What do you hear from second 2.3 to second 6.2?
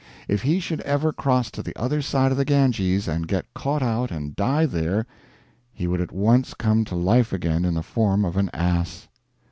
of the Ganges and get caught out and die there he would at